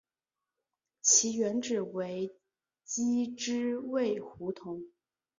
[1.03, 2.35] 其原址为
[2.83, 4.83] 机织卫胡同。